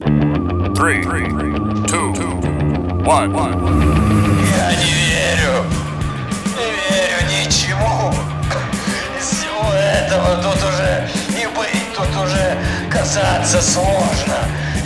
Three, 0.00 1.02
two, 1.86 2.12
one. 3.04 3.34
Я 4.56 4.72
не 4.76 4.92
верю. 4.96 5.64
Не 6.56 6.70
верю 6.72 7.20
ничему. 7.28 8.10
Всего 9.20 9.72
этого 9.74 10.36
тут 10.36 10.56
уже 10.56 11.06
не 11.36 11.46
быть, 11.48 11.94
тут 11.94 12.08
уже 12.16 12.56
казаться 12.90 13.60
сложно. 13.60 14.38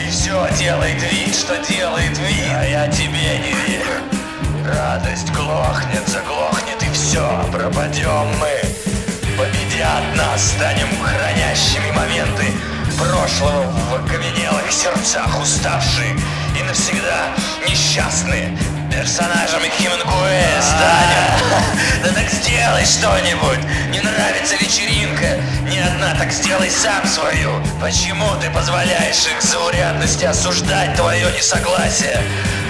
И 0.05 0.11
все 0.11 0.49
делает 0.59 1.01
вид, 1.13 1.33
что 1.33 1.57
делает 1.59 2.19
вид, 2.19 2.53
а 2.53 2.65
я 2.65 2.89
тебе 2.89 3.39
не 3.39 3.53
верю. 3.69 4.03
Радость 4.67 5.31
глохнет, 5.33 6.09
заглохнет 6.09 6.83
и 6.83 6.93
все, 6.93 7.25
пропадем 7.53 8.27
мы. 8.41 8.61
Победят 9.39 10.03
нас, 10.17 10.55
станем 10.57 10.89
хранящими 11.05 11.93
моменты 11.93 12.74
прошлого 12.99 13.63
в 13.63 13.95
окаменелых 13.95 14.71
сердцах 14.71 15.41
уставшие 15.41 16.17
и 16.59 16.63
навсегда 16.63 17.35
несчастные 17.69 18.57
персонажами 18.91 19.69
Хемингуэя 19.77 20.63
станем. 20.63 21.25
Да 22.05 22.13
так 22.13 22.31
сделай 22.31 22.85
что-нибудь. 22.85 23.59
Не 23.91 24.01
нравится 24.01 24.57
вечеринка, 24.61 25.41
не 25.69 25.79
одна, 25.81 26.15
так 26.19 26.31
сделай 26.31 26.71
сам 26.71 27.05
свою. 27.07 27.51
Почему 27.81 28.27
ты 28.41 28.51
позволяешь 28.51 29.27
их 29.27 29.43
заурядности 29.43 30.25
осуждать 30.25 30.95
твое 30.95 31.27
несогласие? 31.33 32.21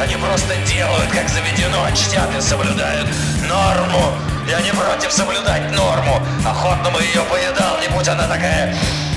Они 0.01 0.16
просто 0.16 0.56
делают, 0.66 1.10
как 1.12 1.29
заведено, 1.29 1.87
чтят 1.95 2.34
и 2.37 2.41
соблюдают 2.41 3.09
норму. 3.43 4.15
Я 4.48 4.60
не 4.60 4.73
против 4.73 5.12
соблюдать 5.12 5.70
норму. 5.73 6.20
Охотно 6.46 6.91
бы 6.91 7.02
ее 7.02 7.23
поедал, 7.23 7.79
не 7.80 7.88
будь 7.88 8.09
она 8.09 8.27
такая 8.27 8.74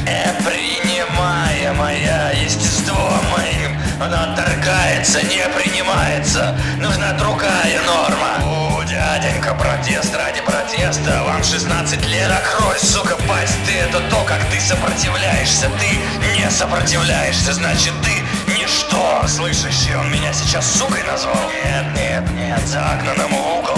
непринимаемая 0.07 2.33
естеством 2.33 3.21
моим. 3.31 3.77
Она 4.01 4.31
отторгается, 4.31 5.21
не 5.23 5.43
принимается. 5.55 6.57
Нужна 6.77 7.11
другая 7.13 7.81
норма. 7.85 8.37
У, 8.45 8.83
дяденька, 8.83 9.55
протест 9.55 10.15
ради 10.15 10.41
протеста. 10.41 11.23
Вам 11.23 11.43
16 11.43 12.05
лет, 12.07 12.31
открой, 12.31 12.77
сука, 12.79 13.15
пасть. 13.27 13.57
Ты 13.65 13.73
это 13.73 13.99
то, 14.09 14.23
как 14.23 14.43
ты 14.51 14.59
сопротивляешься. 14.59 15.69
Ты 15.79 15.97
не 16.39 16.49
сопротивляешься, 16.49 17.53
значит 17.53 17.93
ты 18.03 18.11
ничто. 18.53 19.23
Слышишь, 19.27 19.87
и 19.89 19.95
он 19.95 20.11
меня 20.11 20.33
сейчас 20.33 20.77
сукой 20.77 21.03
назвал? 21.03 21.51
Нет, 21.65 21.85
нет, 21.95 22.29
нет, 22.31 22.67
загнанным 22.67 23.31
в 23.31 23.59
угол 23.59 23.77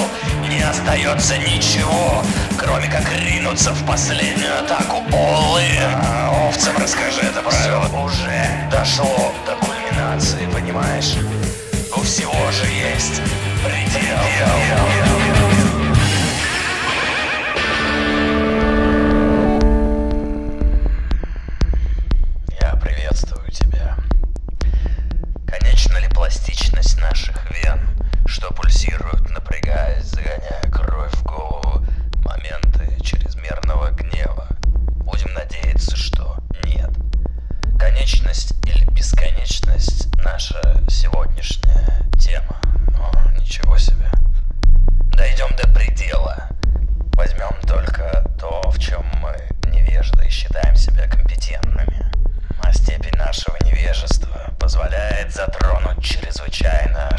не 0.50 0.62
остается 0.62 1.38
ничего, 1.38 2.24
кроме 2.58 2.88
как 2.88 3.06
ринуться 3.14 3.72
в 3.72 3.86
последнюю 3.86 4.60
атаку 4.60 5.04
Олы. 5.14 5.64
А, 5.82 6.48
овцам 6.48 6.76
расскажи 6.78 7.22
это 7.22 7.42
правило. 7.42 7.86
Уже 8.04 8.68
дошло 8.72 9.32
до 9.46 9.56
кульминации, 9.56 10.48
понимаешь? 10.52 11.16
У 11.96 12.02
всего 12.02 12.52
же 12.52 12.66
есть 12.66 13.22
предел. 13.64 14.18
Я 14.40 15.29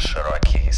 широкий 0.00 0.72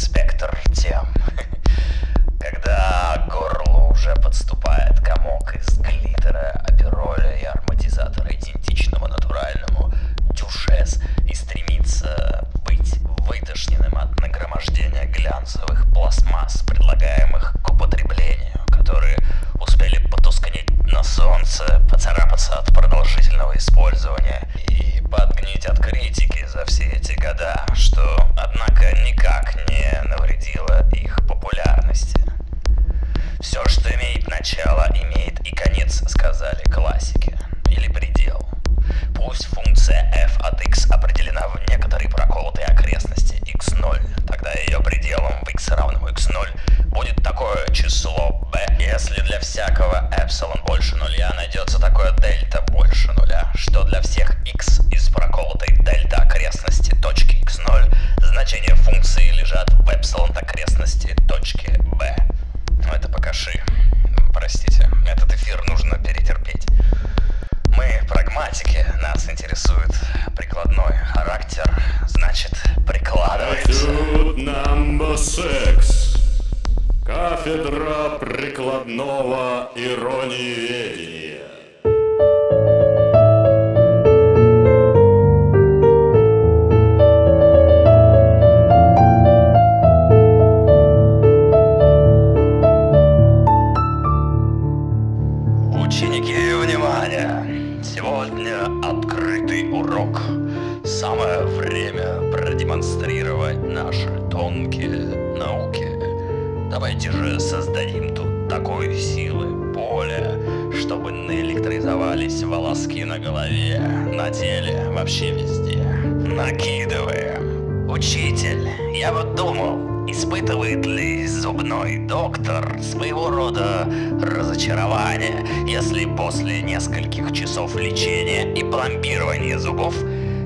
Нескольких 126.74 127.32
часов 127.32 127.76
лечения 127.76 128.52
и 128.52 128.64
пломбирования 128.64 129.58
зубов 129.58 129.94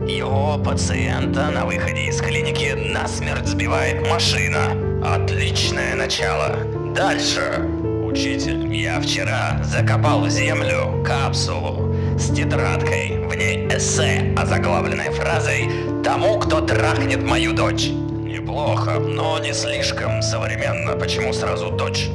его 0.06 0.58
пациента 0.62 1.50
на 1.50 1.64
выходе 1.64 2.08
из 2.08 2.20
клиники 2.20 2.74
насмерть 2.76 3.46
сбивает 3.46 4.06
машина. 4.06 4.76
Отличное 5.02 5.94
начало. 5.94 6.54
Дальше. 6.94 7.62
Учитель, 8.04 8.70
я 8.74 9.00
вчера 9.00 9.62
закопал 9.64 10.20
в 10.20 10.28
землю 10.28 11.02
капсулу 11.02 11.94
с 12.18 12.28
тетрадкой. 12.34 13.26
В 13.26 13.34
ней 13.34 13.66
эссе, 13.68 14.34
озаглавленной 14.36 15.10
фразой 15.10 15.70
«Тому, 16.04 16.38
кто 16.38 16.60
трахнет 16.60 17.22
мою 17.22 17.54
дочь». 17.54 17.88
Неплохо, 17.88 18.98
но 18.98 19.38
не 19.38 19.54
слишком 19.54 20.20
современно. 20.20 20.92
Почему 20.92 21.32
сразу 21.32 21.70
дочь? 21.70 22.08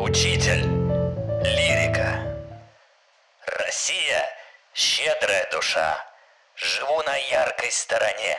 Учитель. 0.00 0.64
Лирика. 1.44 2.03
Душа. 5.54 6.04
Живу 6.56 7.02
на 7.02 7.16
яркой 7.16 7.70
стороне. 7.70 8.38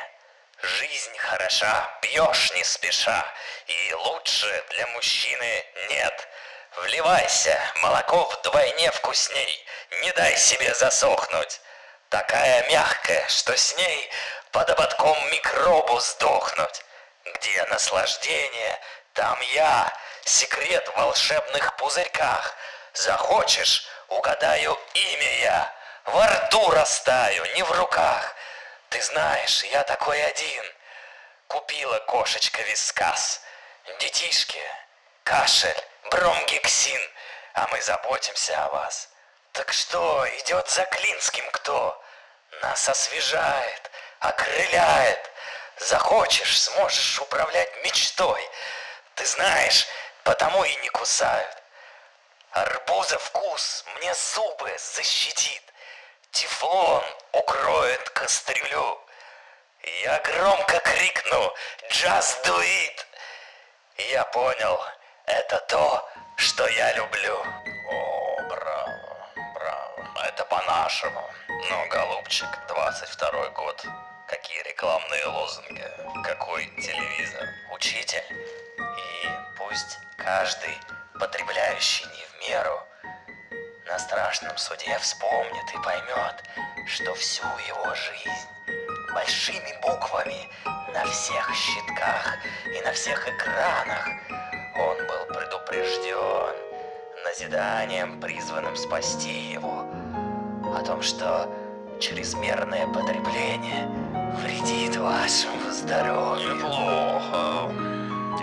Жизнь 0.61 1.17
хороша, 1.17 1.89
пьешь 2.01 2.51
не 2.53 2.63
спеша, 2.63 3.25
и 3.67 3.93
лучше 3.93 4.63
для 4.71 4.87
мужчины 4.87 5.65
нет. 5.89 6.27
Вливайся, 6.75 7.57
молоко 7.81 8.23
вдвойне 8.25 8.91
вкусней, 8.91 9.65
не 10.01 10.11
дай 10.11 10.35
себе 10.35 10.73
засохнуть. 10.73 11.61
Такая 12.09 12.69
мягкая, 12.69 13.25
что 13.29 13.55
с 13.55 13.77
ней 13.77 14.09
под 14.51 14.69
ободком 14.69 15.17
микробу 15.31 15.99
сдохнуть. 15.99 16.83
Где 17.33 17.63
наслаждение, 17.65 18.79
там 19.13 19.39
я, 19.53 19.93
секрет 20.25 20.85
в 20.89 20.97
волшебных 20.97 21.75
пузырьках. 21.77 22.55
Захочешь, 22.93 23.87
угадаю 24.09 24.77
имя 24.93 25.39
я, 25.39 25.75
во 26.05 26.27
рту 26.27 26.69
растаю, 26.71 27.45
не 27.55 27.63
в 27.63 27.71
руках. 27.71 28.35
Ты 28.89 29.01
знаешь, 29.01 29.63
я 29.65 29.83
такой 29.83 30.23
один. 30.23 30.63
Купила 31.47 31.99
кошечка 31.99 32.61
вискас. 32.63 33.41
Детишки, 33.99 34.61
кашель, 35.23 35.83
бромгексин, 36.11 37.01
а 37.53 37.67
мы 37.67 37.81
заботимся 37.81 38.63
о 38.63 38.69
вас. 38.69 39.09
Так 39.51 39.71
что, 39.73 40.27
идет 40.39 40.69
за 40.69 40.85
Клинским 40.85 41.49
кто? 41.51 42.03
Нас 42.61 42.87
освежает, 42.87 43.91
окрыляет. 44.19 45.31
Захочешь, 45.77 46.61
сможешь 46.61 47.19
управлять 47.19 47.83
мечтой. 47.83 48.49
Ты 49.15 49.25
знаешь, 49.25 49.87
потому 50.23 50.63
и 50.63 50.75
не 50.77 50.89
кусают. 50.89 51.57
Арбуза 52.51 53.19
вкус 53.19 53.83
мне 53.97 54.13
зубы 54.13 54.73
защитит. 54.77 55.61
Тефлон 56.35 57.01
укроет 57.31 58.09
кастрюлю. 58.09 58.99
Я 60.03 60.19
громко 60.19 60.81
крикну 60.81 61.53
«Just 61.89 62.43
do 62.43 62.59
it!» 62.59 63.05
Я 64.11 64.25
понял, 64.25 64.77
это 65.27 65.59
то, 65.69 66.09
что 66.35 66.67
я 66.67 66.91
люблю. 66.97 67.37
О, 67.89 68.41
браво, 68.49 69.29
браво. 69.53 70.25
Это 70.25 70.43
по-нашему. 70.43 71.23
Ну, 71.47 71.87
голубчик, 71.87 72.49
22 72.67 73.49
год. 73.51 73.85
Какие 74.27 74.61
рекламные 74.63 75.25
лозунги? 75.27 75.89
Какой 76.25 76.65
телевизор? 76.81 77.47
Учитель. 77.71 78.25
И 78.77 79.29
пусть 79.57 79.99
каждый, 80.17 80.77
потребляющий 81.17 82.05
не 82.07 82.25
в 82.25 82.49
меру, 82.49 82.85
на 83.85 83.99
страшном 83.99 84.57
суде 84.57 84.97
вспомнит 84.99 85.73
и 85.73 85.83
поймет, 85.83 86.43
что 86.87 87.13
всю 87.13 87.45
его 87.67 87.93
жизнь 87.93 88.49
большими 89.13 89.79
буквами 89.81 90.49
на 90.93 91.05
всех 91.05 91.53
щитках 91.53 92.37
и 92.65 92.81
на 92.81 92.91
всех 92.91 93.27
экранах 93.27 94.07
он 94.75 94.97
был 95.07 95.35
предупрежден 95.35 96.55
назиданием, 97.25 98.19
призванным 98.19 98.75
спасти 98.75 99.51
его, 99.51 99.85
о 100.75 100.83
том, 100.85 101.01
что 101.01 101.49
чрезмерное 101.99 102.87
потребление 102.87 103.87
вредит 104.41 104.95
вашему 104.97 105.71
здоровью. 105.71 106.55
Неплохо. 106.55 107.71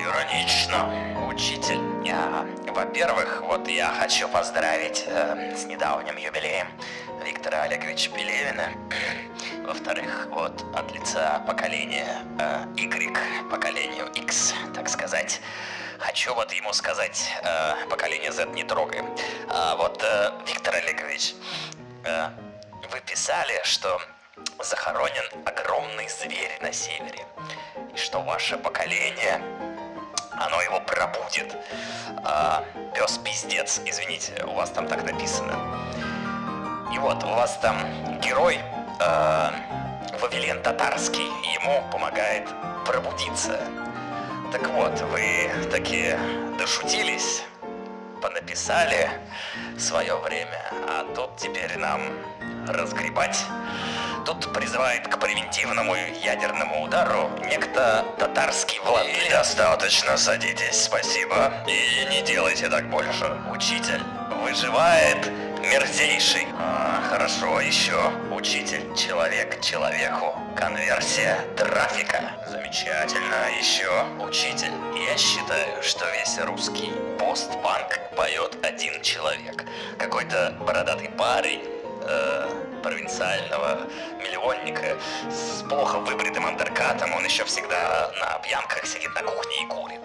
Иронично. 0.00 1.26
Учитель, 1.28 1.80
во-первых, 2.72 3.42
вот 3.42 3.68
я 3.68 3.88
хочу 3.88 4.28
поздравить 4.28 5.04
э, 5.06 5.54
с 5.56 5.64
недавним 5.64 6.16
юбилеем 6.16 6.66
Виктора 7.24 7.62
Олеговича 7.62 8.10
Пелевина. 8.10 8.72
Во-вторых, 9.66 10.28
вот 10.30 10.64
от 10.74 10.90
лица 10.92 11.42
поколения 11.46 12.24
э, 12.38 12.64
Y, 12.76 13.16
поколению 13.50 14.06
X, 14.14 14.54
так 14.74 14.88
сказать, 14.88 15.40
хочу 15.98 16.34
вот 16.34 16.52
ему 16.52 16.72
сказать, 16.72 17.30
э, 17.42 17.86
поколение 17.90 18.32
Z 18.32 18.46
не 18.46 18.64
трогаем. 18.64 19.06
А 19.48 19.76
вот, 19.76 20.02
э, 20.02 20.32
Виктор 20.46 20.74
Олегович, 20.74 21.34
э, 22.04 22.28
вы 22.90 23.00
писали, 23.00 23.60
что 23.64 24.00
захоронен 24.58 25.24
огромный 25.44 26.08
зверь 26.08 26.58
на 26.62 26.72
севере, 26.72 27.26
и 27.94 27.96
что 27.98 28.22
ваше 28.22 28.56
поколение 28.56 29.40
оно 30.38 30.60
его 30.62 30.80
пробудет. 30.80 31.56
А, 32.24 32.64
пес 32.94 33.18
пиздец, 33.18 33.80
извините, 33.84 34.44
у 34.46 34.54
вас 34.54 34.70
там 34.70 34.86
так 34.86 35.04
написано. 35.04 35.54
И 36.94 36.98
вот 36.98 37.22
у 37.24 37.28
вас 37.28 37.58
там 37.58 37.76
герой 38.20 38.58
э, 39.00 39.50
Вавилен 40.20 40.62
Татарский, 40.62 41.26
ему 41.54 41.82
помогает 41.90 42.46
пробудиться. 42.84 43.58
Так 44.52 44.68
вот, 44.68 45.00
вы 45.00 45.50
такие 45.70 46.18
дошутились, 46.58 47.44
понаписали 48.20 49.10
свое 49.78 50.14
время, 50.16 50.60
а 50.88 51.06
тут 51.14 51.36
теперь 51.36 51.78
нам 51.78 52.02
разгребать. 52.68 53.38
Тут 54.24 54.52
призывает 54.52 55.08
к 55.08 55.18
превентивному 55.18 55.96
ядерному 56.22 56.84
удару 56.84 57.30
некто 57.44 58.04
татарский 58.18 58.78
владелец. 58.84 59.30
Достаточно, 59.30 60.16
садитесь, 60.16 60.84
спасибо. 60.84 61.52
И 61.66 62.06
не 62.14 62.22
делайте 62.22 62.68
так 62.68 62.88
больше. 62.88 63.24
Учитель 63.50 64.02
выживает 64.42 65.28
мерзейший. 65.60 66.46
А, 66.58 67.02
хорошо, 67.10 67.60
еще. 67.60 68.12
Учитель, 68.30 68.94
человек 68.94 69.60
человеку. 69.60 70.36
Конверсия 70.56 71.38
трафика. 71.56 72.20
Замечательно, 72.48 73.48
еще. 73.58 73.90
Учитель, 74.20 74.72
я 75.04 75.16
считаю, 75.16 75.82
что 75.82 76.04
весь 76.10 76.38
русский 76.44 76.92
постпанк 77.18 77.98
поет 78.16 78.56
один 78.62 79.00
человек. 79.02 79.64
Какой-то 79.98 80.54
бородатый 80.60 81.10
парень, 81.10 81.62
э, 82.04 82.80
провинциального 82.82 83.86
миллионника 84.18 84.96
с 85.30 85.62
плохо 85.68 85.98
выбритым 85.98 86.46
андеркатом, 86.46 87.14
он 87.14 87.24
еще 87.24 87.44
всегда 87.44 88.10
на 88.20 88.38
пьянках 88.38 88.86
сидит 88.86 89.14
на 89.14 89.22
кухне 89.22 89.62
и 89.62 89.66
курит. 89.66 90.00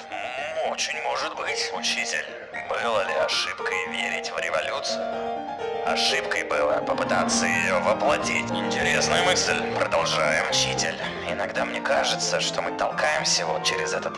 Очень 0.70 1.02
может 1.04 1.36
быть, 1.36 1.72
учитель. 1.74 2.26
Было 2.70 3.08
ли 3.08 3.14
ошибкой 3.14 3.88
верить 3.90 4.30
в 4.32 4.40
революцию? 4.40 5.47
Ошибкой 5.86 6.44
было 6.44 6.84
попытаться 6.86 7.46
ее 7.46 7.80
воплотить. 7.80 8.50
Интересная 8.52 9.24
мысль. 9.24 9.56
Продолжаем. 9.76 10.46
Учитель, 10.50 10.96
иногда 11.32 11.64
мне 11.66 11.80
кажется, 11.80 12.42
что 12.42 12.62
мы 12.62 12.72
толкаемся 12.78 13.46
вот 13.46 13.64
через 13.64 13.94
этот 13.94 14.18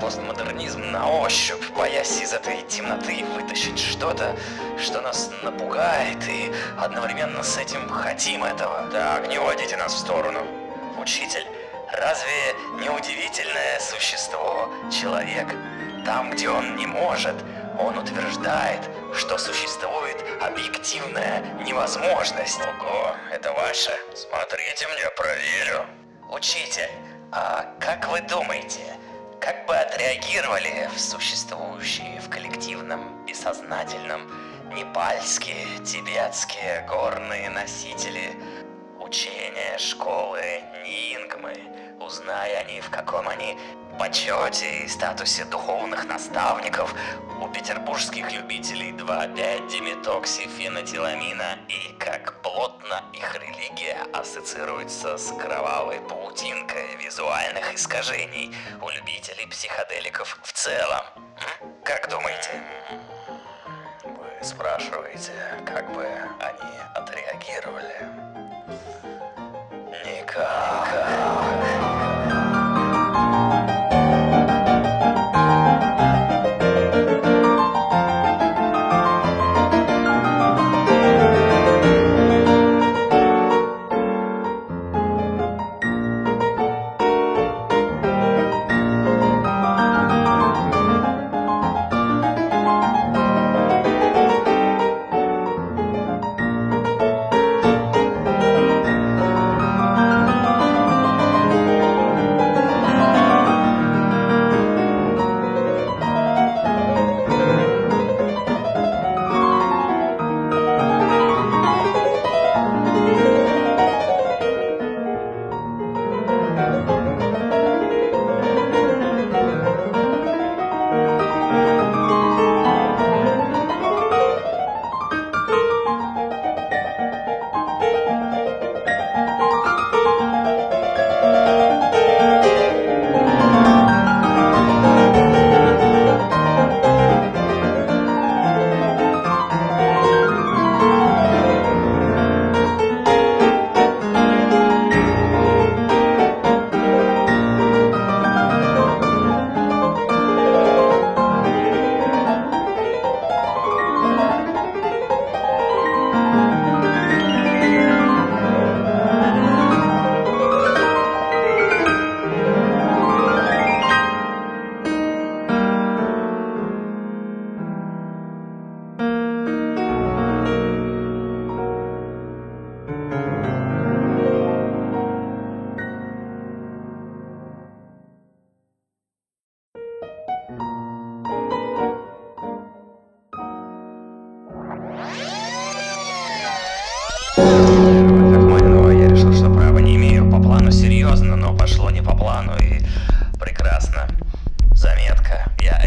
постмодернизм 0.00 0.90
на 0.90 1.08
ощупь, 1.08 1.62
боясь 1.76 2.20
из 2.20 2.32
этой 2.32 2.62
темноты 2.62 3.24
вытащить 3.36 3.78
что-то, 3.78 4.34
что 4.78 5.00
нас 5.00 5.30
напугает, 5.42 6.26
и 6.26 6.50
одновременно 6.76 7.42
с 7.42 7.56
этим 7.56 7.88
хотим 7.88 8.42
этого. 8.42 8.88
Так, 8.90 9.28
не 9.28 9.38
уводите 9.38 9.76
нас 9.76 9.94
в 9.94 9.98
сторону. 9.98 10.40
Учитель, 10.98 11.46
разве 11.92 12.54
не 12.80 12.88
удивительное 12.90 13.78
существо 13.78 14.70
человек? 14.90 15.54
Там, 16.04 16.30
где 16.30 16.48
он 16.48 16.76
не 16.76 16.86
может, 16.86 17.36
он 17.80 17.98
утверждает, 17.98 18.88
что 19.14 19.38
существует 19.38 20.24
объективная 20.40 21.42
невозможность. 21.64 22.60
Ого, 22.60 23.14
это 23.32 23.52
ваше. 23.52 23.92
Смотрите 24.14 24.86
мне, 24.88 25.08
проверю. 25.16 25.86
Учитель, 26.28 26.90
а 27.32 27.74
как 27.80 28.06
вы 28.08 28.20
думаете, 28.20 28.94
как 29.40 29.66
бы 29.66 29.76
отреагировали 29.76 30.88
в 30.94 31.00
существующие 31.00 32.20
в 32.20 32.28
коллективном 32.28 33.24
бессознательном 33.26 34.30
непальские, 34.74 35.66
тибетские 35.84 36.86
горные 36.88 37.50
носители 37.50 38.36
учения 39.00 39.76
школы 39.78 40.62
Нингмы, 40.84 41.54
узная 42.00 42.60
они, 42.60 42.80
в 42.80 42.90
каком 42.90 43.28
они 43.28 43.58
почете 43.98 44.84
и 44.84 44.88
статусе 44.88 45.44
духовных 45.44 46.06
наставников 46.06 46.94
у 47.40 47.48
петербургских 47.48 48.32
любителей 48.32 48.92
2,5 48.92 49.68
диметоксифенотиламина 49.68 51.58
и 51.68 51.92
как 51.98 52.40
плотно 52.42 53.04
их 53.12 53.34
религия 53.34 53.98
ассоциируется 54.14 55.18
с 55.18 55.30
кровавой 55.32 56.00
паутинкой 56.00 56.96
визуальных 56.96 57.74
искажений 57.74 58.54
у 58.80 58.88
любителей 58.88 59.46
психоделиков 59.46 60.38
в 60.42 60.52
целом. 60.52 61.04
Как 61.84 62.08
думаете? 62.08 62.62
Вы 64.04 64.44
спрашиваете, 64.44 65.32
как 65.66 65.92
бы 65.92 66.06
они 66.40 66.70
отреагировали? 66.94 68.29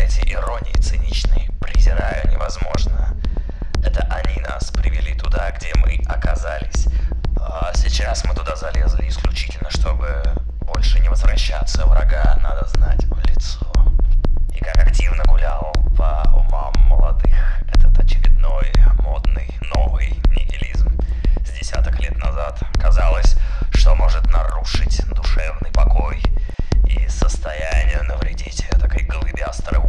Эти 0.04 0.34
иронии 0.34 0.74
циничные 0.82 1.50
презираю 1.62 2.30
невозможно. 2.30 3.16
Это 3.86 4.02
они 4.12 4.40
нас 4.42 4.70
привели 4.72 5.14
туда, 5.16 5.52
где 5.52 5.74
мы 5.76 6.02
оказались. 6.08 6.88
А 7.40 7.72
сейчас 7.74 8.26
мы 8.26 8.34
туда 8.36 8.56
залезли 8.56 9.08
исключительно, 9.08 9.70
чтобы 9.70 10.22
больше 10.62 11.00
не 11.00 11.08
возвращаться. 11.08 11.86
Врага 11.86 12.38
надо 12.44 12.68
знать 12.68 13.06
в 13.06 13.18
лицо. 13.30 13.66
И 14.54 14.60
как 14.60 14.76
активно 14.78 15.24
гулял 15.24 15.72
по 15.98 16.24
умам 16.36 16.74
молодых 16.90 17.62
этот 17.74 17.98
очередной 17.98 18.72
модный 19.00 19.58
новый 19.74 20.20
нигилизм 20.36 21.00
с 21.46 21.52
десяток 21.58 21.98
лет 22.02 22.18
назад. 22.18 22.60
Казалось, 22.80 23.38
что 23.74 23.96
может 23.96 24.30
нарушить 24.32 25.02
душевный 25.16 25.72
покой 25.72 26.22
и 26.88 27.08
состояние 27.08 28.02
навредить 28.02 28.68
такой 28.80 29.04
глыбе 29.04 29.44
остроумия 29.44 29.83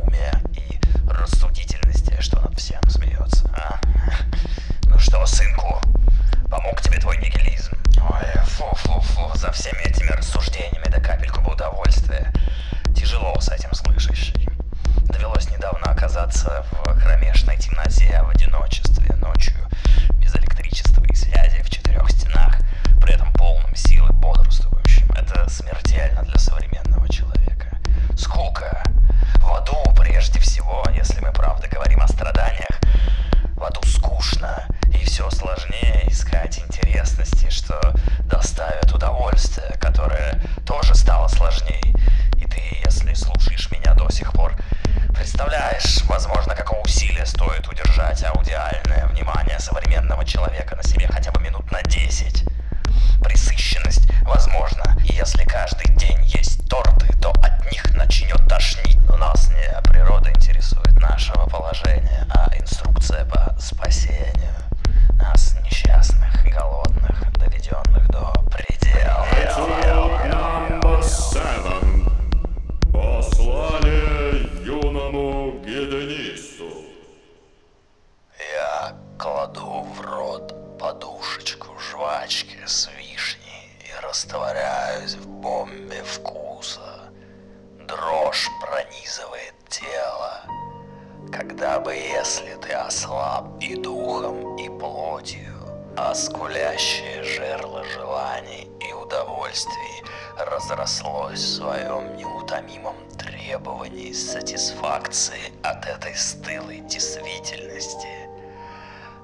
разрослось 100.85 101.41
в 101.41 101.57
своем 101.57 102.17
неутомимом 102.17 102.95
требовании 103.19 104.13
сатисфакции 104.13 105.51
от 105.63 105.87
этой 105.87 106.15
стылой 106.15 106.81
действительности. 106.81 108.29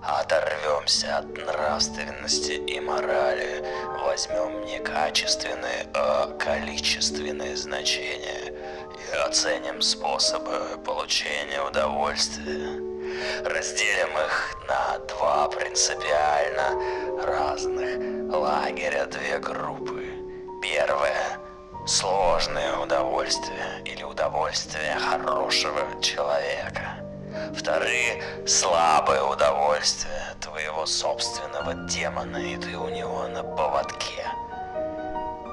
Оторвемся 0.02 1.18
от 1.18 1.26
нравственности 1.36 2.52
и 2.52 2.80
морали, 2.80 3.62
возьмем 4.02 4.64
не 4.64 4.78
качественные, 4.78 5.86
а 5.92 6.34
количественные 6.38 7.54
значения 7.56 8.54
и 9.12 9.16
оценим 9.16 9.82
способы 9.82 10.78
получения 10.82 11.60
удовольствия. 11.60 12.80
Разделим 13.44 14.16
их 14.16 14.56
на 14.66 14.98
два 15.08 15.48
принципиально 15.48 17.22
разных 17.22 18.34
лагеря, 18.34 19.04
две 19.04 19.38
группы. 19.38 20.06
Первое– 20.62 21.36
сложное 21.86 22.76
удовольствие 22.76 23.82
или 23.84 24.02
удовольствие 24.02 24.96
хорошего 24.96 26.00
человека. 26.00 26.96
Вторые– 27.54 28.22
слабое 28.46 29.22
удовольствие 29.22 30.34
твоего 30.40 30.86
собственного 30.86 31.74
демона, 31.88 32.36
и 32.36 32.56
ты 32.56 32.76
у 32.76 32.88
него 32.88 33.26
на 33.28 33.42
поводке. 33.42 34.26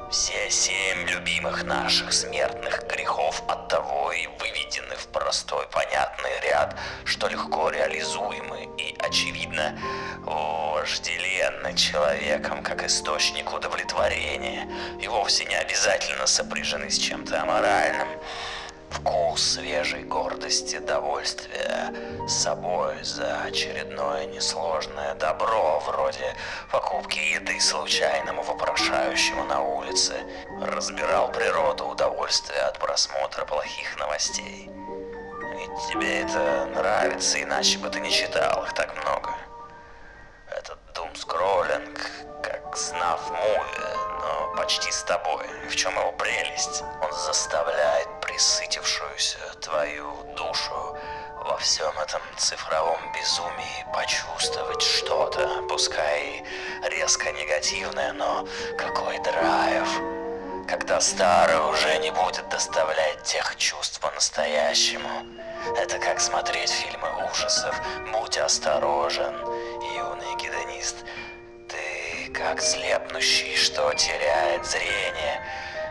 Все 0.10 0.50
семь 0.50 1.06
любимых 1.10 1.66
наших 1.66 2.14
смертных 2.14 2.88
грехов 2.88 3.44
от 3.50 3.68
того 3.68 4.14
и 4.14 4.26
выведены 4.40 4.96
в 4.96 5.08
простой 5.08 5.68
понятный 5.68 6.32
ряд, 6.44 6.78
что 7.04 7.28
легко 7.28 7.70
реализуемы 7.70 8.70
и, 8.78 8.96
очевидно, 9.00 9.78
вожделенны 10.22 11.76
человеком 11.76 12.64
как 12.64 12.86
источник 12.86 13.54
удовлетворения 13.54 14.70
и 15.02 15.10
вовсе 15.10 15.44
не 15.44 15.56
обязательно 15.56 16.26
сопряжены 16.26 16.90
с 16.90 16.98
чем-то 16.98 17.42
аморальным. 17.42 18.08
Вкус 18.90 19.42
свежей 19.42 20.04
гордости, 20.04 20.80
довольствия 20.80 21.94
собой 22.28 23.04
за 23.04 23.42
очередное 23.44 24.26
несложное 24.26 25.14
добро, 25.16 25.82
вроде 25.86 26.36
покупки 26.72 27.20
еды 27.20 27.60
случайному 27.60 28.44
вопрошающему 28.44 29.44
на 29.46 29.62
улице, 29.62 30.16
разбирал 30.62 31.32
природу 31.32 31.86
удовольствия 31.86 32.62
от 32.62 32.80
просмотра 32.80 33.46
плохих 33.46 33.98
новостей. 34.00 34.70
Ведь 35.58 35.88
тебе 35.90 36.22
это 36.22 36.66
нравится, 36.76 37.42
иначе 37.42 37.78
бы 37.80 37.90
ты 37.90 38.00
не 38.00 38.12
читал 38.12 38.64
их 38.64 38.74
так 38.74 38.96
много. 39.02 39.34
Этот 40.50 40.80
думскроллинг, 40.94 42.00
как 42.44 42.76
снаф 42.76 43.30
муви, 43.30 44.07
но 44.28 44.54
почти 44.56 44.92
с 44.92 45.04
тобой. 45.04 45.46
В 45.70 45.76
чем 45.76 45.98
его 45.98 46.12
прелесть? 46.14 46.84
Он 47.02 47.12
заставляет 47.12 48.08
присытившуюся 48.22 49.40
твою 49.62 50.12
душу 50.36 50.98
во 51.46 51.58
всем 51.58 51.98
этом 52.00 52.22
цифровом 52.38 53.00
безумии 53.14 53.86
почувствовать 53.94 54.82
что-то, 54.82 55.64
пускай 55.70 56.44
резко 56.84 57.32
негативное, 57.32 58.12
но 58.14 58.46
какой 58.78 59.18
драйв. 59.20 59.88
Когда 60.68 61.00
старый 61.00 61.60
уже 61.70 61.98
не 62.00 62.12
будет 62.12 62.50
доставлять 62.50 63.24
тех 63.24 63.56
чувств 63.56 64.02
по-настоящему. 64.02 65.26
Это 65.78 65.98
как 66.00 66.20
смотреть 66.20 66.70
фильмы 66.70 67.08
ужасов. 67.32 67.74
Будь 68.12 68.38
осторожен, 68.38 69.34
юный 69.96 70.36
гедонист. 70.36 70.98
Как 72.38 72.62
слепнущий, 72.62 73.56
что 73.56 73.92
теряет 73.96 74.64
зрение. 74.64 75.42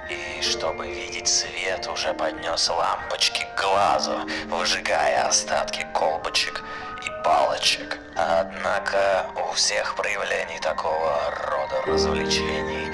И 0.08 0.40
чтобы 0.40 0.86
видеть 0.86 1.26
свет, 1.26 1.88
уже 1.88 2.14
поднес 2.14 2.68
лампочки 2.68 3.44
к 3.56 3.60
глазу, 3.60 4.20
выжигая 4.46 5.26
остатки 5.26 5.84
колбочек 5.92 6.62
и 7.04 7.24
палочек. 7.24 7.98
Однако 8.14 9.26
у 9.34 9.52
всех 9.54 9.96
проявлений 9.96 10.60
такого 10.60 11.20
рода 11.50 11.82
развлечений 11.84 12.92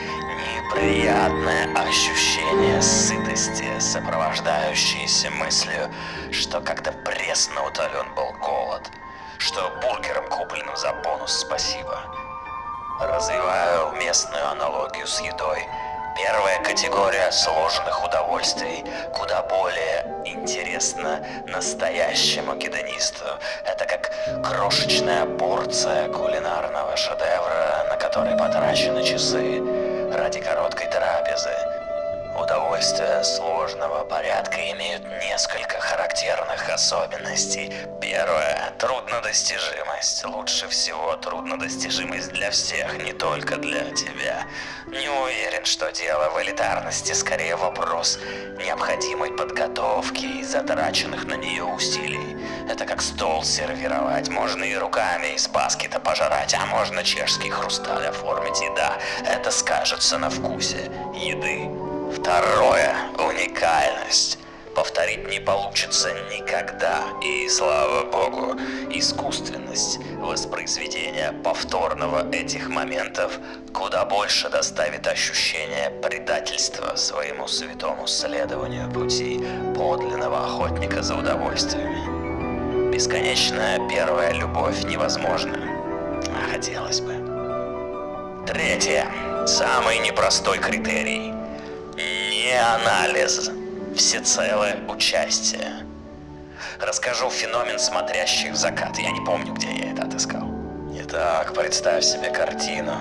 неприятное 0.73 1.68
ощущение 1.76 2.80
сытости, 2.80 3.68
сопровождающееся 3.78 5.30
мыслью, 5.30 5.92
что 6.32 6.62
когда 6.62 6.90
пресно 6.92 7.66
утолен 7.66 8.14
был 8.14 8.32
голод, 8.40 8.90
что 9.37 9.71
бургером, 9.82 10.26
купленным 10.30 10.75
за 10.75 10.94
бонус, 11.04 11.40
спасибо. 11.40 12.12
Развиваю 13.02 13.90
местную 13.97 14.49
аналогию 14.49 15.09
с 15.09 15.21
едой. 15.21 15.66
Первая 16.16 16.62
категория 16.62 17.32
сложных 17.32 18.04
удовольствий 18.04 18.85
куда 19.12 19.42
более 19.42 20.23
интересна 20.25 21.21
настоящему 21.49 22.54
гедонисту. 22.54 23.25
Это 23.64 23.87
как 23.87 24.12
крошечная 24.44 25.26
порция 25.26 26.09
кулинарного 26.11 26.97
шедевра, 26.97 27.87
на 27.88 27.97
который 27.97 28.38
потрачены 28.38 29.02
часы 29.02 29.61
ради 30.12 30.40
короткой 30.40 30.87
трапезы. 30.87 31.81
Удовольствия 32.34 33.22
сложного 33.22 34.04
порядка 34.04 34.56
имеют 34.72 35.04
несколько 35.04 35.78
характерных 35.80 36.68
особенностей. 36.70 37.70
Первое– 38.00 38.72
труднодостижимость. 38.78 40.24
Лучше 40.24 40.66
всего 40.68 41.14
труднодостижимость 41.16 42.32
для 42.32 42.50
всех, 42.50 42.96
не 43.04 43.12
только 43.12 43.56
для 43.56 43.90
тебя. 43.90 44.46
Не 44.86 45.08
уверен, 45.08 45.64
что 45.66 45.92
дело 45.92 46.30
в 46.30 46.42
элитарности, 46.42 47.12
скорее 47.12 47.56
вопрос 47.56 48.18
необходимой 48.58 49.32
подготовки 49.32 50.24
и 50.24 50.42
затраченных 50.42 51.26
на 51.26 51.34
нее 51.34 51.64
усилий. 51.64 52.36
Это 52.68 52.86
как 52.86 53.02
стол 53.02 53.45
сервировать. 53.45 54.28
Можно 54.28 54.64
и 54.64 54.75
руками 54.75 55.34
из 55.34 55.49
баскета 55.49 56.00
пожрать, 56.00 56.54
а 56.54 56.64
можно 56.66 57.04
чешский 57.04 57.50
хрусталь 57.50 58.06
оформить. 58.06 58.62
И 58.62 58.71
да, 58.75 58.99
это 59.26 59.50
скажется 59.50 60.16
на 60.16 60.30
вкусе 60.30 60.90
еды. 61.14 61.81
Второе– 62.14 62.94
уникальность. 63.18 64.38
Повторить 64.75 65.28
не 65.28 65.40
получится 65.40 66.10
никогда. 66.30 67.04
И, 67.22 67.48
слава 67.48 68.04
богу, 68.04 68.56
искусственность 68.90 69.98
воспроизведения 70.18 71.32
повторного 71.44 72.30
этих 72.30 72.68
моментов 72.68 73.38
куда 73.72 74.04
больше 74.04 74.48
доставит 74.50 75.06
ощущение 75.06 75.90
предательства 76.02 76.96
своему 76.96 77.48
святому 77.48 78.06
следованию 78.06 78.90
пути 78.90 79.44
подлинного 79.76 80.44
охотника 80.44 81.02
за 81.02 81.16
удовольствиями. 81.16 82.90
Бесконечная 82.92 83.88
первая 83.88 84.32
любовь 84.32 84.84
невозможна. 84.84 85.58
А 86.28 86.52
хотелось 86.52 87.00
бы. 87.00 87.14
Третье. 88.46 89.06
Самый 89.46 89.98
непростой 89.98 90.58
критерий. 90.58 91.42
Анализ. 92.56 93.50
Всецелое 93.97 94.76
участие. 94.88 95.86
Расскажу 96.80 97.30
феномен 97.30 97.78
смотрящих 97.78 98.52
в 98.52 98.56
закат. 98.56 98.99
Я 98.99 99.10
не 99.10 99.25
помню, 99.25 99.52
где 99.54 99.73
я 99.73 99.93
это 99.93 100.02
отыскал. 100.02 100.49
Итак, 100.95 101.54
представь 101.54 102.04
себе 102.04 102.30
картину. 102.30 102.95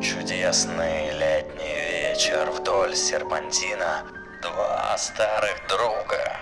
Чудесный 0.00 1.10
летний 1.12 1.74
вечер 1.74 2.50
вдоль 2.50 2.96
серпантина. 2.96 4.04
Два 4.42 4.96
старых 4.98 5.66
друга 5.68 6.36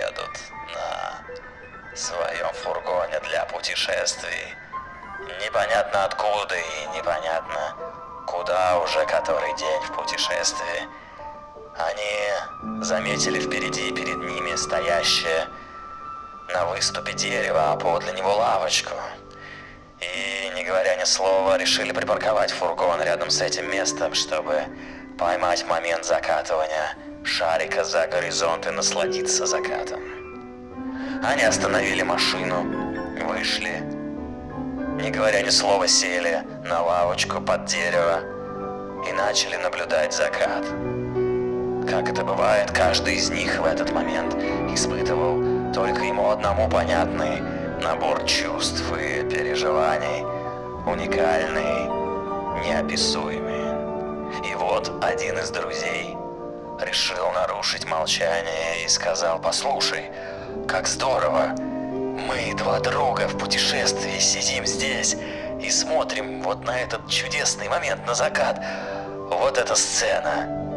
едут 0.00 0.38
на 0.74 1.96
своем 1.96 2.52
фургоне 2.54 3.20
для 3.28 3.44
путешествий. 3.46 4.54
Непонятно 5.44 6.04
откуда 6.04 6.54
и 6.54 6.96
непонятно 6.96 7.74
куда 8.26 8.78
уже 8.78 9.04
который 9.06 9.54
день 9.56 9.82
в 9.82 9.92
путешествии. 9.96 10.88
Они 11.76 12.82
заметили 12.84 13.40
впереди 13.40 13.92
перед 13.92 14.18
ними 14.18 14.56
стоящее 14.56 15.46
на 16.52 16.66
выступе 16.66 17.12
дерева, 17.12 17.72
а 17.72 17.76
подле 17.76 18.12
него 18.12 18.34
лавочку. 18.36 18.94
И, 20.00 20.50
не 20.54 20.64
говоря 20.64 20.96
ни 20.96 21.04
слова, 21.04 21.56
решили 21.58 21.92
припарковать 21.92 22.50
фургон 22.50 23.02
рядом 23.02 23.30
с 23.30 23.40
этим 23.40 23.70
местом, 23.70 24.14
чтобы 24.14 24.64
поймать 25.18 25.66
момент 25.66 26.04
закатывания 26.04 26.96
шарика 27.24 27.84
за 27.84 28.06
горизонт 28.06 28.66
и 28.66 28.70
насладиться 28.70 29.46
закатом. 29.46 30.00
Они 31.22 31.42
остановили 31.42 32.02
машину, 32.02 32.64
вышли, 33.26 33.82
не 35.02 35.10
говоря 35.10 35.42
ни 35.42 35.50
слова, 35.50 35.86
сели 35.86 36.42
на 36.64 36.82
лавочку 36.82 37.40
под 37.40 37.66
дерево 37.66 38.20
и 39.08 39.12
начали 39.12 39.56
наблюдать 39.56 40.14
закат. 40.14 40.64
Как 41.90 42.08
это 42.08 42.22
бывает, 42.22 42.70
каждый 42.70 43.16
из 43.16 43.30
них 43.30 43.58
в 43.58 43.64
этот 43.64 43.92
момент 43.92 44.32
испытывал 44.72 45.72
только 45.74 46.04
ему 46.04 46.30
одному 46.30 46.68
понятный 46.68 47.40
набор 47.82 48.22
чувств 48.26 48.84
и 48.92 49.28
переживаний, 49.28 50.24
уникальный, 50.86 51.88
неописуемый. 52.64 54.48
И 54.48 54.54
вот 54.54 55.02
один 55.02 55.36
из 55.38 55.50
друзей 55.50 56.16
решил 56.80 57.32
нарушить 57.32 57.84
молчание 57.86 58.84
и 58.84 58.88
сказал, 58.88 59.40
послушай, 59.40 60.12
как 60.68 60.86
здорово, 60.86 61.56
мы, 61.58 62.54
два 62.56 62.78
друга 62.78 63.26
в 63.26 63.36
путешествии, 63.36 64.20
сидим 64.20 64.64
здесь 64.64 65.16
и 65.60 65.68
смотрим 65.68 66.40
вот 66.42 66.64
на 66.64 66.78
этот 66.78 67.08
чудесный 67.08 67.68
момент 67.68 68.06
на 68.06 68.14
закат. 68.14 68.62
Вот 69.28 69.58
эта 69.58 69.74
сцена. 69.74 70.69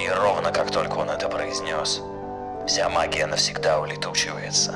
И 0.00 0.08
ровно 0.08 0.50
как 0.50 0.70
только 0.70 0.94
он 0.96 1.10
это 1.10 1.28
произнес, 1.28 2.00
вся 2.66 2.88
магия 2.88 3.26
навсегда 3.26 3.80
улетучивается. 3.80 4.72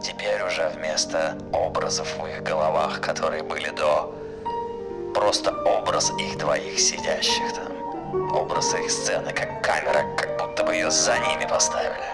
Теперь 0.00 0.40
уже 0.44 0.68
вместо 0.68 1.36
образов 1.52 2.16
в 2.16 2.24
их 2.26 2.44
головах, 2.44 3.00
которые 3.00 3.42
были 3.42 3.70
до, 3.70 4.14
просто 5.14 5.50
образ 5.64 6.12
их 6.16 6.38
двоих 6.38 6.78
сидящих 6.78 7.52
там. 7.54 8.32
Образ 8.32 8.72
их 8.74 8.88
сцены, 8.88 9.32
как 9.32 9.64
камера, 9.64 10.04
как 10.16 10.38
будто 10.38 10.62
бы 10.62 10.74
ее 10.74 10.92
за 10.92 11.18
ними 11.18 11.46
поставили. 11.48 12.10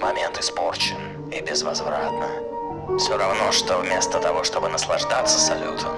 Момент 0.00 0.40
испорчен 0.40 1.30
и 1.30 1.40
безвозвратно. 1.40 2.98
Все 2.98 3.16
равно, 3.16 3.52
что 3.52 3.78
вместо 3.78 4.18
того, 4.18 4.42
чтобы 4.42 4.68
наслаждаться 4.68 5.38
салютом, 5.38 5.92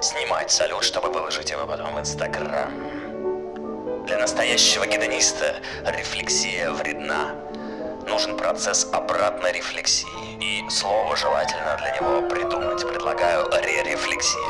снимать 0.00 0.52
салют, 0.52 0.84
чтобы 0.84 1.08
выложить 1.08 1.50
его 1.50 1.66
потом 1.66 1.96
в 1.96 1.98
Инстаграм. 1.98 3.01
Для 4.06 4.18
настоящего 4.18 4.84
гедониста 4.84 5.56
рефлексия 5.84 6.70
вредна. 6.70 7.36
Нужен 8.08 8.36
процесс 8.36 8.88
обратной 8.92 9.52
рефлексии. 9.52 10.08
И 10.40 10.68
слово 10.70 11.16
желательно 11.16 11.76
для 11.78 11.90
него 11.92 12.28
придумать. 12.28 12.86
Предлагаю 12.86 13.48
ре-рефлексия. 13.48 14.40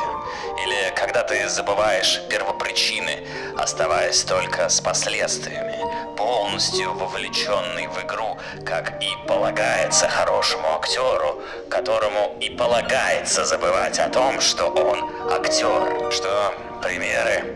Или 0.65 0.95
когда 0.97 1.23
ты 1.23 1.49
забываешь 1.51 2.23
первопричины, 2.31 3.27
оставаясь 3.59 4.23
только 4.25 4.71
с 4.71 4.81
последствиями, 4.81 5.77
полностью 6.17 6.95
вовлеченный 6.95 7.89
в 7.89 8.03
игру, 8.05 8.39
как 8.65 9.03
и 9.03 9.11
полагается 9.29 10.09
хорошему 10.09 10.67
актеру, 10.77 11.43
которому 11.69 12.37
и 12.41 12.49
полагается 12.49 13.45
забывать 13.45 13.99
о 13.99 14.09
том, 14.09 14.41
что 14.41 14.69
он 14.69 15.11
актер. 15.31 16.11
Что 16.11 16.55
примеры? 16.83 17.55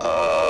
Э, 0.00 0.47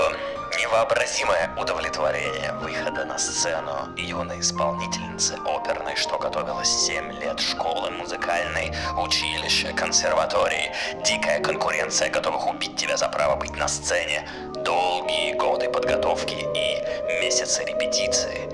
невообразимое 0.68 1.50
удовлетворение 1.56 2.52
выхода 2.60 3.06
на 3.06 3.16
сцену 3.16 3.88
юной 3.96 4.40
исполнительницы 4.40 5.38
оперной, 5.46 5.96
что 5.96 6.18
готовилась 6.18 6.68
7 6.68 7.10
лет 7.12 7.40
школы 7.40 7.90
музыкальной, 7.90 8.74
училища, 8.98 9.72
консерватории, 9.72 10.70
дикая 11.06 11.40
конкуренция 11.40 12.10
готовых 12.10 12.46
убить 12.46 12.76
тебя 12.76 12.98
за 12.98 13.08
право 13.08 13.36
быть 13.36 13.56
на 13.56 13.66
сцене, 13.66 14.28
долгие 14.56 15.32
годы 15.34 15.70
подготовки 15.70 16.34
и 16.34 17.22
месяцы 17.22 17.64
репетиции. 17.64 18.46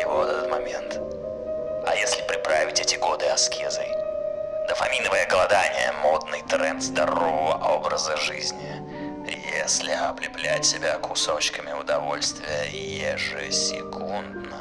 И 0.00 0.04
вот 0.04 0.28
этот 0.28 0.48
момент. 0.48 1.00
А 1.88 1.94
если 1.96 2.22
приправить 2.22 2.80
эти 2.80 2.94
годы 2.94 3.26
аскезой? 3.26 3.88
Дофаминовое 4.68 5.26
голодание, 5.26 5.92
модный 6.04 6.42
тренд 6.42 6.82
здорового 6.82 7.56
образа 7.74 8.16
жизни– 8.16 8.80
если 9.52 9.90
облеплять 9.92 10.64
себя 10.64 10.98
кусочками 10.98 11.72
удовольствия 11.72 12.68
ежесекундно, 12.72 14.56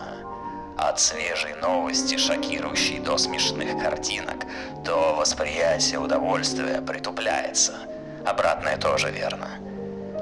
от 0.77 0.99
свежей 0.99 1.53
новости, 1.55 2.17
шокирующей 2.17 2.99
до 2.99 3.17
смешных 3.17 3.81
картинок, 3.81 4.45
то 4.83 5.15
восприятие 5.15 5.99
удовольствия 5.99 6.81
притупляется. 6.81 7.75
Обратное 8.25 8.77
тоже 8.77 9.11
верно. 9.11 9.47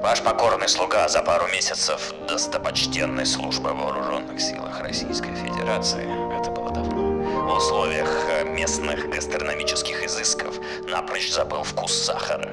Ваш 0.02 0.22
покорный 0.22 0.68
слуга 0.68 1.08
за 1.08 1.22
пару 1.22 1.46
месяцев 1.48 2.14
достопочтенной 2.28 3.26
службы 3.26 3.72
в 3.72 3.78
вооруженных 3.78 4.40
силах 4.40 4.80
Российской 4.80 5.34
Федерации, 5.34 6.06
это 6.38 6.50
было 6.50 6.70
давно, 6.70 7.02
в 7.46 7.56
условиях 7.56 8.08
местных 8.44 9.10
гастрономических 9.10 10.04
изысков 10.04 10.56
напрочь 10.88 11.30
забыл 11.30 11.62
вкус 11.64 11.92
сахара. 11.92 12.50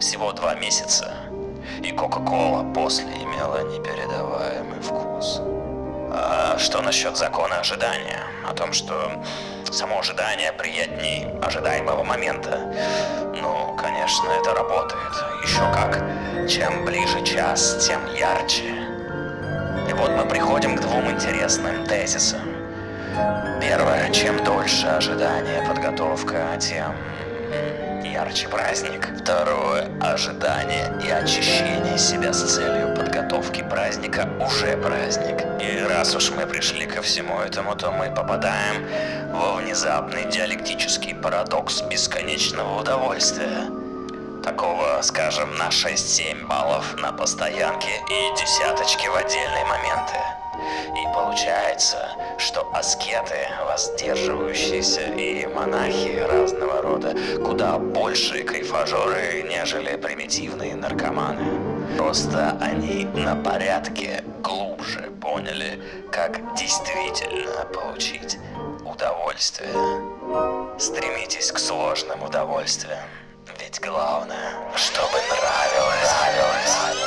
Всего 0.00 0.32
два 0.32 0.54
месяца, 0.56 1.14
и 1.82 1.92
Кока-Кола 1.92 2.64
после 2.72 3.04
имела 3.04 3.62
непередаваемый 3.62 4.80
вкус. 4.80 5.40
А 6.10 6.56
что 6.58 6.80
насчет 6.82 7.16
закона 7.16 7.60
ожидания? 7.60 8.22
О 8.48 8.54
том, 8.54 8.72
что 8.72 9.22
само 9.70 9.98
ожидание 10.00 10.52
приятней 10.52 11.26
ожидаемого 11.42 12.02
момента? 12.02 12.58
Ну, 13.40 13.76
конечно, 13.76 14.28
это 14.40 14.54
работает. 14.54 15.12
Еще 15.42 15.60
как. 15.72 16.02
Чем 16.48 16.84
ближе 16.84 17.22
час, 17.24 17.86
тем 17.86 18.00
ярче. 18.14 18.74
И 19.88 19.92
вот 19.92 20.10
мы 20.10 20.24
приходим 20.26 20.76
к 20.76 20.80
двум 20.80 21.10
интересным 21.10 21.84
тезисам. 21.86 22.40
Первое, 23.60 24.10
чем 24.10 24.42
дольше 24.44 24.86
ожидание, 24.86 25.62
подготовка, 25.66 26.56
тем 26.58 26.94
ярче 28.18 28.48
праздник. 28.48 29.08
Второе– 29.22 29.88
ожидание 30.00 30.92
и 31.04 31.08
очищение 31.08 31.96
себя 31.98 32.32
с 32.32 32.42
целью 32.54 32.96
подготовки 32.96 33.62
праздника 33.62 34.28
уже 34.40 34.76
праздник. 34.76 35.44
И 35.60 35.80
раз 35.88 36.16
уж 36.16 36.30
мы 36.30 36.44
пришли 36.46 36.86
ко 36.86 37.00
всему 37.00 37.38
этому, 37.38 37.76
то 37.76 37.92
мы 37.92 38.10
попадаем 38.10 38.86
во 39.32 39.54
внезапный 39.54 40.24
диалектический 40.24 41.14
парадокс 41.14 41.82
бесконечного 41.82 42.80
удовольствия. 42.80 43.70
Такого, 44.42 45.00
скажем, 45.02 45.56
на 45.56 45.68
6-7 45.68 46.46
баллов 46.46 46.96
на 47.00 47.12
постоянке 47.12 47.92
и 48.10 48.40
десяточки 48.40 49.06
в 49.06 49.14
отдельные 49.14 49.64
моменты. 49.64 50.37
И 50.96 51.04
получается, 51.14 52.10
что 52.38 52.68
аскеты, 52.72 53.48
воздерживающиеся 53.66 55.02
и 55.02 55.46
монахи 55.46 56.18
разного 56.30 56.82
рода 56.82 57.14
куда 57.44 57.78
большие 57.78 58.44
кайфажоры, 58.44 59.44
нежели 59.48 59.96
примитивные 59.96 60.74
наркоманы. 60.74 61.96
Просто 61.96 62.56
они 62.60 63.04
на 63.14 63.34
порядке 63.36 64.22
глубже 64.42 65.10
поняли, 65.20 65.80
как 66.12 66.54
действительно 66.54 67.64
получить 67.72 68.38
удовольствие. 68.84 69.70
Стремитесь 70.78 71.52
к 71.52 71.58
сложным 71.58 72.22
удовольствиям. 72.22 72.98
Ведь 73.58 73.80
главное, 73.80 74.52
чтобы 74.76 75.18
нравилось. 75.30 76.12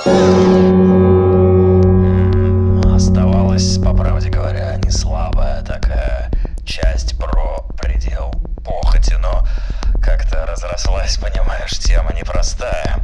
нравилось. 0.06 0.91
Разрослась, 10.82 11.18
понимаешь, 11.18 11.78
тема 11.80 12.14
непростая. 12.14 13.00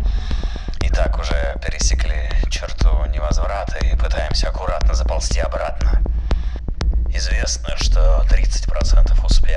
И 0.81 0.89
так 0.89 1.19
уже 1.19 1.55
пересекли 1.63 2.29
черту 2.49 3.05
невозврата 3.13 3.77
и 3.85 3.95
пытаемся 3.95 4.49
аккуратно 4.49 4.93
заползти 4.93 5.39
обратно. 5.39 6.01
Известно, 7.09 7.75
что 7.77 8.23
30% 8.29 9.25
успеха 9.25 9.56